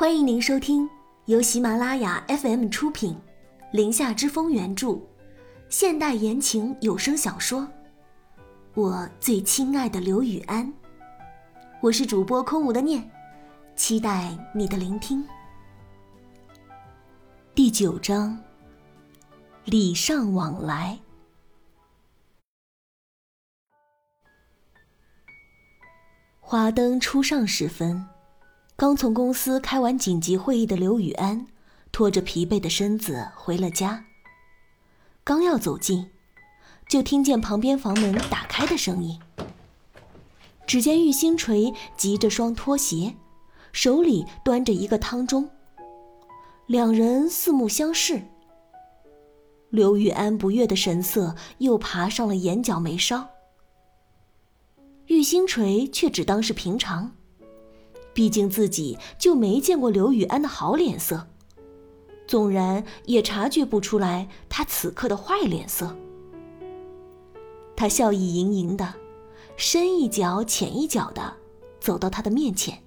[0.00, 0.88] 欢迎您收听
[1.26, 3.12] 由喜马拉雅 FM 出品，
[3.70, 4.98] 《林下之风》原著，
[5.68, 7.60] 现代言情有声小说
[8.72, 10.66] 《我最亲爱的刘雨安》。
[11.82, 13.10] 我是主播空无的念，
[13.76, 15.22] 期待你的聆听。
[17.54, 18.42] 第九章，
[19.66, 20.98] 礼尚往来。
[26.40, 28.02] 华灯初上时分。
[28.80, 31.46] 刚从公司开完紧急会议的刘雨安，
[31.92, 34.06] 拖着疲惫的身子回了家。
[35.22, 36.08] 刚要走近，
[36.88, 39.20] 就听见旁边房门打开的声音。
[40.66, 43.14] 只见玉星锤急着双拖鞋，
[43.70, 45.46] 手里端着一个汤盅。
[46.66, 48.22] 两人四目相视，
[49.68, 53.28] 刘雨安不悦的神色又爬上了眼角眉梢。
[55.08, 57.12] 玉星锤却只当是平常。
[58.20, 61.26] 毕竟自己就没见过刘雨安的好脸色，
[62.26, 65.96] 纵然也察觉不出来他此刻的坏脸色。
[67.74, 68.92] 他笑意盈盈的，
[69.56, 71.32] 深一脚浅一脚的
[71.80, 72.82] 走到他的面前，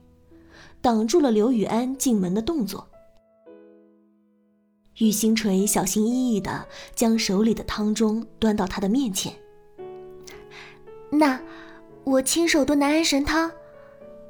[0.82, 2.88] 挡住了刘雨安进门的动作。
[5.00, 9.34] 玉星锤小心翼翼的将手里的汤盅端到他的面前。
[11.10, 11.42] 那，
[12.04, 13.52] 我亲手炖的安神汤。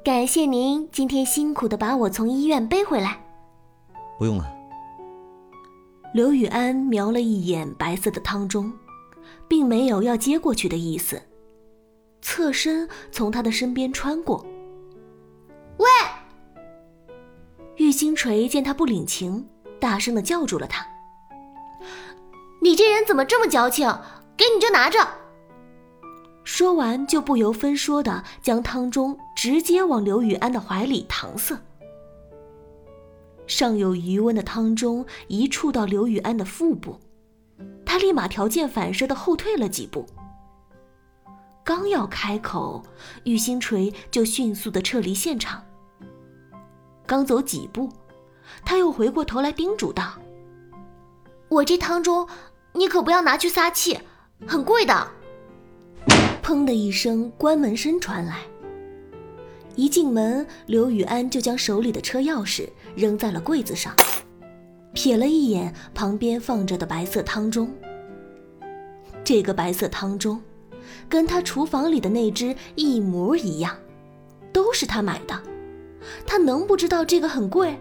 [0.04, 3.18] 感谢您今天辛苦的把我从医院背回来。
[4.18, 4.44] 不用了。
[6.12, 8.70] 刘雨安瞄了一眼白色的汤盅，
[9.48, 11.22] 并没有要接过去的意思，
[12.20, 14.44] 侧身从他的身边穿过。
[15.78, 15.86] 喂！
[17.76, 19.48] 玉星锤见他不领情，
[19.80, 20.86] 大声的叫住了他
[22.60, 23.88] ：“你这人怎么这么矫情？
[24.36, 24.98] 给你就拿着。”
[26.56, 31.58] 说完，就不由分说的将汤盅直接往刘雨安的怀里搪塞。
[33.48, 37.00] 尚有余温的汤盅一触到刘雨安的腹部，
[37.84, 40.06] 他立马条件反射的后退了几步。
[41.64, 42.84] 刚要开口，
[43.24, 45.60] 玉星锤就迅速的撤离现场。
[47.04, 47.90] 刚走几步，
[48.64, 50.12] 他又回过头来叮嘱道
[51.50, 52.28] ：“我这汤盅，
[52.74, 53.98] 你可不要拿去撒气，
[54.46, 55.08] 很贵的。”
[56.44, 58.42] 砰的一声，关门声传来。
[59.76, 63.96] 一进门，刘雨安就将手里的车钥匙扔在了柜子上，
[64.94, 67.66] 瞥了一眼旁边放着的白色汤盅。
[69.24, 70.38] 这个白色汤盅，
[71.08, 73.74] 跟他厨房里的那只一模一样，
[74.52, 75.42] 都是他买的。
[76.26, 77.74] 他能不知道这个很贵？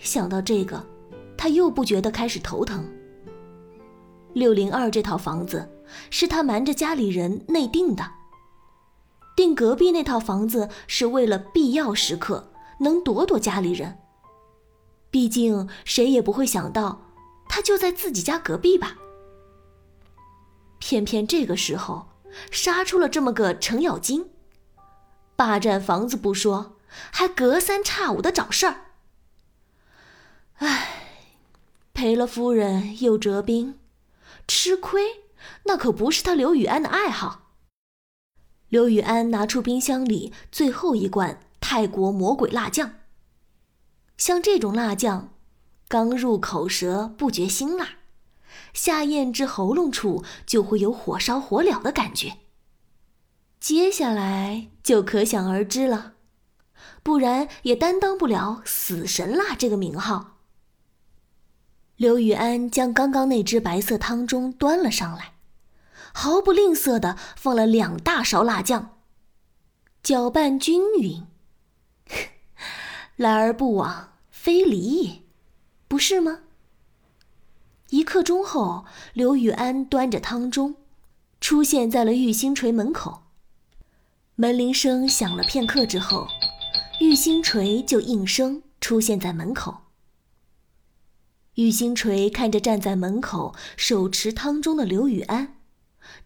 [0.00, 0.84] 想到这个，
[1.36, 2.84] 他又不觉得开始头疼。
[4.34, 5.68] 六零二这套房子
[6.10, 8.12] 是他瞒着家里人内定的，
[9.34, 13.98] 定隔壁那套房子是为了必要时刻能躲躲家里人。
[15.10, 17.06] 毕竟谁也不会想到，
[17.48, 18.98] 他就在自己家隔壁吧。
[20.78, 22.08] 偏偏这个时候
[22.50, 24.30] 杀出了这么个程咬金，
[25.34, 26.76] 霸占房子不说，
[27.10, 28.82] 还隔三差五的找事儿。
[30.58, 30.88] 唉，
[31.94, 33.77] 赔了夫人又折兵。
[34.48, 35.24] 吃亏，
[35.66, 37.52] 那可不是他刘雨安的爱好。
[38.68, 42.94] 刘雨安拿出冰箱里最后一罐泰国魔鬼辣酱。
[44.16, 45.34] 像这种辣酱，
[45.86, 47.90] 刚入口舌不觉辛辣，
[48.72, 52.38] 下咽至喉咙处就会有火烧火燎的感觉。
[53.60, 56.14] 接下来就可想而知了，
[57.02, 60.37] 不然也担当不了“死神辣”这个名号。
[61.98, 65.32] 刘雨安将刚刚那只白色汤盅端了上来，
[66.14, 68.96] 毫不吝啬的放了两大勺辣酱，
[70.00, 71.26] 搅拌均匀。
[73.16, 75.22] 来而不往非礼也，
[75.88, 76.42] 不是吗？
[77.90, 80.76] 一刻钟后，刘雨安端着汤盅，
[81.40, 83.24] 出现在了玉星锤门口。
[84.36, 86.28] 门铃声响了片刻之后，
[87.00, 89.87] 玉星锤就应声出现在门口。
[91.58, 95.56] 玉星锤看着站在门口手持汤盅的刘雨安，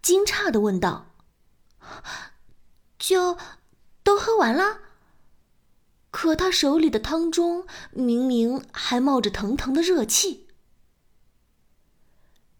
[0.03, 1.07] 惊诧的问道
[2.99, 3.39] ：“就
[4.03, 4.81] 都喝完了？
[6.11, 10.49] 可他手里的汤中明明还冒着腾腾的热气。”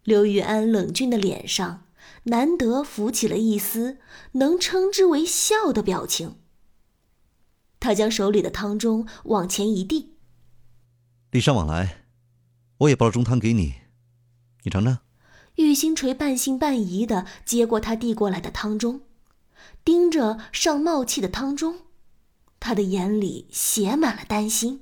[0.03, 1.85] 刘雨安冷峻的脸上
[2.23, 3.99] 难得浮起了一丝
[4.31, 6.39] 能称之为笑的表情。
[7.79, 10.17] 他将手里的汤盅往前一递
[11.29, 11.99] ：“礼尚往来。”
[12.83, 13.75] 我也煲了中汤给你，
[14.63, 14.99] 你尝尝。
[15.55, 19.01] 玉星锤半信半疑的接过他递过来的汤盅，
[19.85, 21.75] 盯着上冒气的汤盅，
[22.59, 24.81] 他的眼里写满了担心。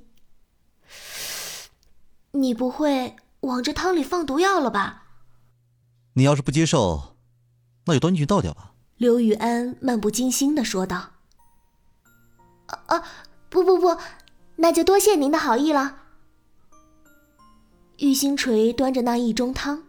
[2.32, 5.04] 你不会往这汤里放毒药了吧？
[6.14, 7.16] 你要是不接受，
[7.84, 8.72] 那就端进去倒掉吧。
[8.96, 10.96] 刘雨安漫不经心的说道。
[12.66, 13.04] 啊啊，
[13.48, 13.96] 不不不，
[14.56, 16.01] 那就多谢您的好意了。
[18.02, 19.84] 玉星锤端着那一盅汤，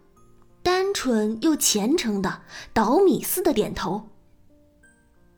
[0.61, 4.07] 单纯又虔诚的捣米似的点头。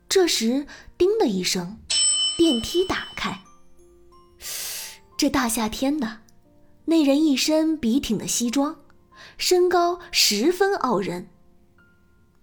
[0.09, 0.67] 这时，
[0.97, 1.77] 叮的一声，
[2.37, 3.39] 电梯打开。
[5.17, 6.17] 这大夏天的，
[6.83, 8.75] 那人一身笔挺的西装，
[9.37, 11.29] 身高十分傲人。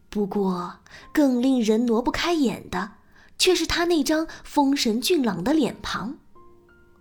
[0.09, 0.77] 不过，
[1.13, 2.93] 更令人挪不开眼的，
[3.37, 6.17] 却是他那张丰神俊朗的脸庞，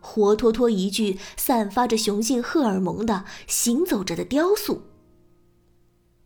[0.01, 4.81] 活脱脱一具散发着雄性荷尔蒙的行走着的雕塑。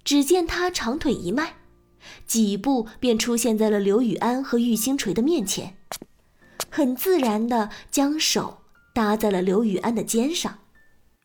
[0.04, 1.58] 只见他长腿一迈。
[2.28, 5.76] 几步便出现在了刘雨安和玉星锤的面前，
[6.70, 8.60] 很自然的将手
[8.94, 10.60] 搭在了刘雨安的肩上。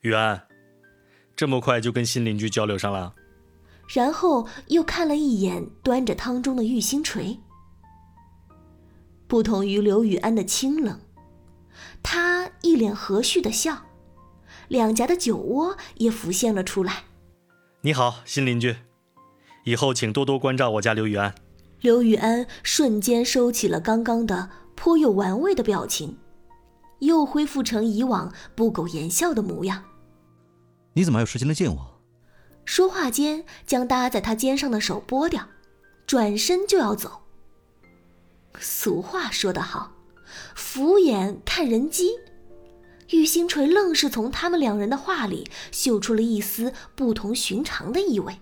[0.00, 0.46] 雨安，
[1.36, 3.14] 这么快就跟新邻居交流上了？
[3.88, 7.38] 然后又看了一眼端着汤中的玉星锤。
[9.26, 10.98] 不同于刘雨安的清冷，
[12.02, 13.86] 他一脸和煦的笑，
[14.68, 17.04] 两颊的酒窝也浮现了出来。
[17.82, 18.76] 你好，新邻居。
[19.64, 21.34] 以后请多多关照我家刘雨安。
[21.80, 26.18] 刘雨安瞬间收起了刚刚的颇有玩味的表情，
[26.98, 29.84] 又恢复成以往不苟言笑的模样。
[30.92, 32.00] 你怎么还有时间来见我？
[32.64, 35.46] 说话间，将搭在他肩上的手拨掉，
[36.06, 37.22] 转身就要走。
[38.58, 39.92] 俗话说得好，
[40.54, 42.10] 俯眼看人机。
[43.10, 48.36] 玉星锤愣是从他们两人的话里嗅出了一丝不同寻常的意味。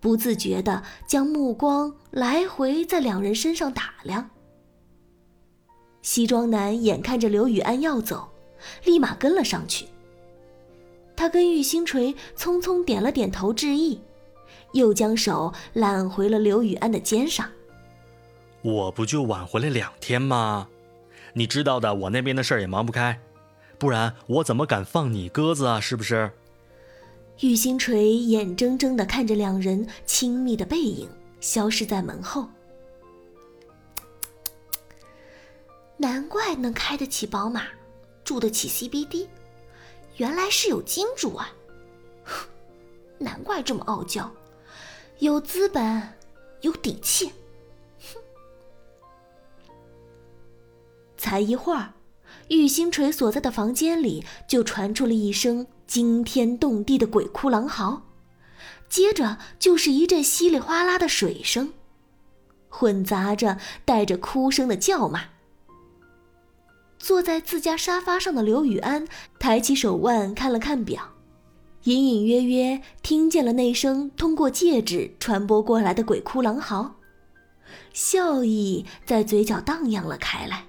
[0.00, 4.30] 不自觉地将目光来回在两人身上打量。
[6.02, 8.28] 西装男眼看着刘雨安要走，
[8.84, 9.86] 立马跟了上去。
[11.14, 14.00] 他跟玉星锤匆匆点了点头致意，
[14.72, 17.48] 又将手揽回了刘雨安的肩上。
[18.62, 20.68] 我不就晚回来两天吗？
[21.34, 23.18] 你知道的，我那边的事儿也忙不开，
[23.78, 25.80] 不然我怎么敢放你鸽子啊？
[25.80, 26.30] 是不是？
[27.40, 31.08] 玉星锤眼睁睁地看着两人亲密的背影
[31.40, 32.46] 消失在门后，
[35.96, 37.62] 难怪能开得起宝马，
[38.22, 39.26] 住得起 CBD，
[40.18, 41.50] 原来是有金主啊！
[43.18, 44.30] 难怪这么傲娇，
[45.18, 46.02] 有资本，
[46.60, 47.32] 有底气。
[51.32, 51.94] 才一会儿，
[52.48, 55.66] 玉星锤所在的房间里就传出了一声。
[55.86, 58.02] 惊天动地的鬼哭狼嚎，
[58.90, 61.72] 接着就是一阵稀里哗啦的水声，
[62.68, 63.56] 混杂着
[63.86, 65.24] 带着哭声的叫骂。
[66.98, 69.08] 坐在自家沙发上的刘雨安
[69.38, 71.12] 抬起手腕看了看表，
[71.84, 76.96] 隐隐约约听见了那声通过戒指传播过来的鬼哭狼嚎，
[77.94, 80.66] 笑意在嘴角荡漾了开来。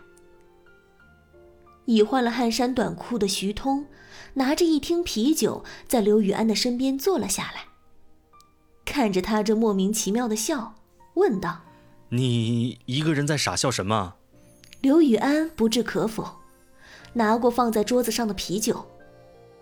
[1.86, 3.86] 已换了汗衫短裤的徐通。
[4.36, 7.66] 拿着一听啤酒，在刘雨安的身边坐了下来，
[8.84, 10.74] 看着他这莫名其妙的笑，
[11.14, 11.62] 问道
[12.10, 14.16] ：“你一个人在傻笑什么？”
[14.82, 16.40] 刘雨安不置可否，
[17.14, 18.84] 拿过放在桌子上的啤酒：“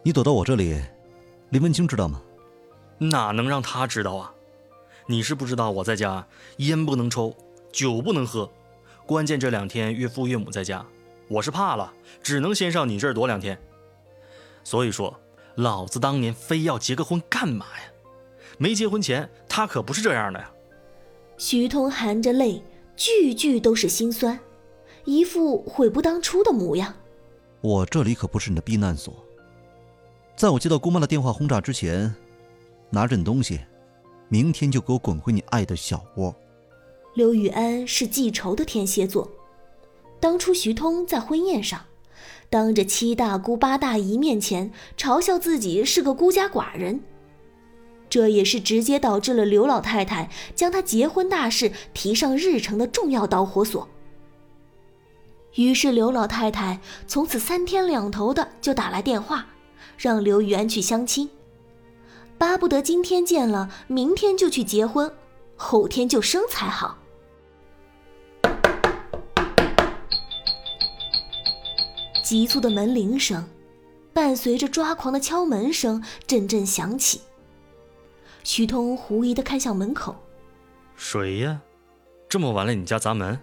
[0.04, 0.82] 你躲到我这里，
[1.50, 2.22] 林文清知道吗
[2.98, 4.32] ？”“哪能让他知道啊？
[5.08, 6.26] 你是不知道我在家
[6.58, 7.36] 烟不能抽，
[7.74, 8.50] 酒不能喝，
[9.06, 10.86] 关键这两天岳父岳母在家，
[11.32, 13.58] 我是怕了，只能先上你这儿躲两天。”
[14.66, 15.18] 所以说，
[15.56, 17.84] 老子当年非要结个婚干嘛呀？
[18.58, 20.52] 没结婚前，他可不是这样的呀。
[21.38, 22.62] 徐通含着泪，
[22.98, 24.38] 句句都是心酸，
[25.06, 26.94] 一副悔不当初的模样。
[27.62, 29.26] 我这里可不是你的避难所。
[30.36, 32.14] 在我接到姑妈的电话轰炸之前，
[32.90, 33.62] 拿着你东西，
[34.28, 36.36] 明天就给我滚回你爱的小窝。
[37.16, 39.30] 刘雨安是记仇的天蝎座，
[40.22, 41.82] 当初徐通在婚宴上。
[42.50, 47.02] 当着七大姑八大姨面前嘲笑自己是个孤家寡人，
[48.10, 53.88] 这也是直接导致了刘老太太将他结婚大事提上日程的重要导火索。
[55.56, 59.48] 于是刘老太太从此三天两头的就打来电话，
[59.98, 61.30] 让刘玉安去相亲，
[62.38, 65.10] 巴不得今天见了，明天就去结婚，
[65.56, 66.98] 后天就生才好。
[72.32, 73.46] 急促的门铃声，
[74.14, 77.20] 伴随着抓狂的敲门声，阵阵响起。
[78.42, 80.16] 徐通狐疑的看向门口
[80.96, 81.60] ：“谁呀？
[82.30, 83.38] 这么晚了，你家砸门？”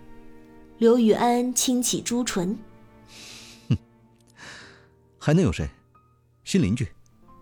[0.79, 2.59] 刘雨安轻启朱唇，
[3.69, 3.77] 哼，
[5.19, 5.69] 还能有谁？
[6.43, 6.91] 新邻居。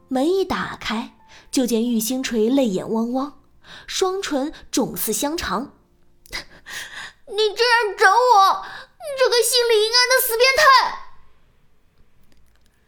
[0.08, 1.16] 门一打开，
[1.52, 3.40] 就见玉星锤泪眼汪汪，
[3.86, 5.76] 双唇肿似香肠。
[6.28, 11.05] 你这样整我，你这个心理阴暗的死变态！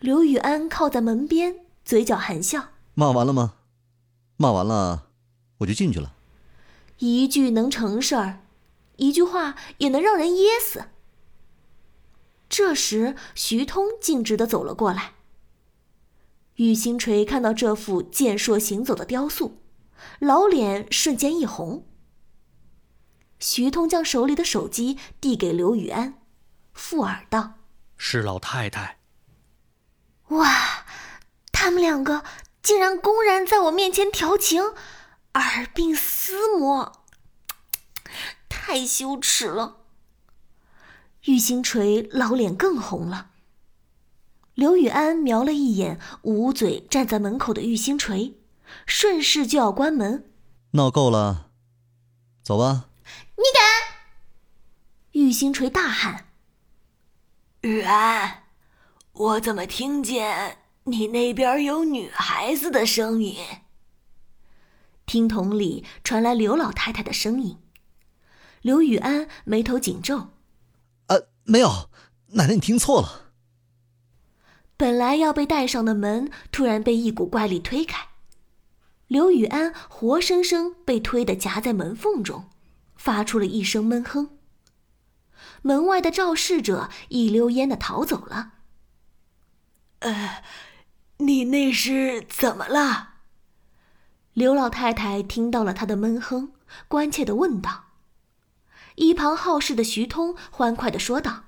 [0.00, 2.68] 刘雨安靠在门边，嘴角含笑。
[2.94, 3.54] 骂完了吗？
[4.36, 5.08] 骂完了，
[5.58, 6.14] 我就进去了。
[6.98, 8.40] 一句能成事儿，
[8.96, 10.84] 一句话也能让人噎死。
[12.48, 15.14] 这时，徐通径直的走了过来。
[16.54, 19.58] 玉星锤看到这副健硕行走的雕塑，
[20.20, 21.84] 老脸瞬间一红。
[23.40, 26.14] 徐通将手里的手机递给刘雨安，
[26.72, 27.54] 附耳道
[27.96, 28.97] ：“是老太太。”
[30.28, 30.84] 哇，
[31.52, 32.24] 他们两个
[32.62, 34.62] 竟然公然在我面前调情，
[35.34, 37.04] 耳鬓厮磨，
[38.48, 39.78] 太羞耻了！
[41.24, 43.30] 玉星锤老脸更红了。
[44.54, 48.38] 刘雨安瞄了一眼捂嘴站在门口的玉星锤，
[48.86, 50.30] 顺势就要关门。
[50.72, 51.50] 闹够了，
[52.42, 52.88] 走吧。
[53.36, 53.62] 你敢！
[55.12, 56.26] 玉星锤大喊
[57.62, 58.44] ：“雨安！”
[59.18, 63.36] 我怎么听见你那边有女孩子的声音？
[65.06, 67.58] 听筒里传来刘老太太的声音。
[68.62, 70.28] 刘雨安眉头紧皱
[71.08, 71.90] ：“呃，没有，
[72.34, 73.32] 奶奶你听错了。”
[74.78, 78.10] 本来要被带上的门，突然被一股怪力推开。
[79.08, 82.48] 刘雨安活生生被推得夹在门缝中，
[82.94, 84.38] 发出了一声闷哼。
[85.62, 88.52] 门外的肇事者一溜烟的逃走了。
[90.00, 90.42] 呃，
[91.18, 93.14] 你那是怎么了？
[94.32, 96.52] 刘老太太听到了他的闷哼，
[96.86, 97.86] 关切的问道。
[98.94, 101.44] 一旁好事的徐通欢快的说道：“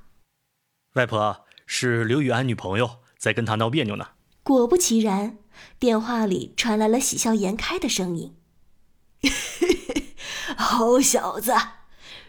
[0.95, 4.09] 外婆是刘雨安女朋友，在跟他闹别扭呢。”
[4.43, 5.39] 果不其然，
[5.79, 8.37] 电话里传来了喜笑颜开的声音
[10.57, 11.55] ：“好小子，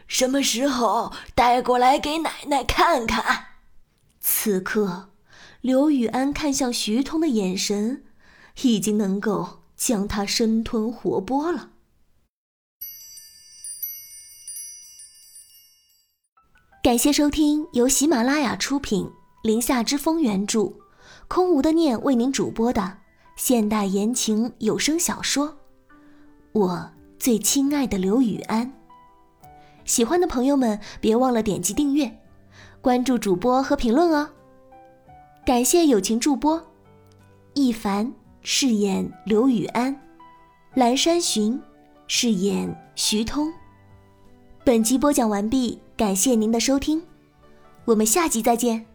[0.08, 3.48] 什么时候带过来给奶奶看看？”
[4.22, 5.11] 此刻。
[5.62, 8.04] 刘宇安看向徐通的眼神，
[8.64, 11.70] 已经能够将他生吞活剥了。
[16.82, 19.08] 感谢收听由喜马拉雅出品、
[19.44, 20.74] 林下之风原著、
[21.28, 22.98] 空无的念为您主播的
[23.36, 25.48] 现代言情有声小说
[26.54, 28.66] 《我最亲爱的刘宇安》。
[29.86, 32.20] 喜欢的朋友们，别忘了点击订阅、
[32.82, 34.28] 关注主播和评论哦。
[35.44, 36.62] 感谢友情助播，
[37.56, 40.00] 一凡饰演刘雨安，
[40.76, 41.60] 蓝山寻
[42.06, 43.52] 饰演徐通。
[44.64, 47.02] 本集播讲完毕，感谢您的收听，
[47.86, 48.91] 我们下集再见。